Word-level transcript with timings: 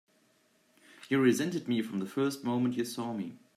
You've 1.09 1.21
resented 1.21 1.67
me 1.67 1.83
from 1.83 1.99
the 1.99 2.07
first 2.07 2.43
moment 2.43 2.75
you 2.75 2.85
saw 2.85 3.13
me! 3.13 3.37